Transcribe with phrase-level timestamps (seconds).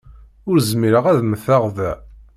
[0.49, 1.91] Ur zmireɣ ad mmteɣ da.